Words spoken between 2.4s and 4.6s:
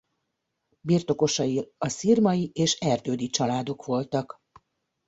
és Erdődy családok voltak.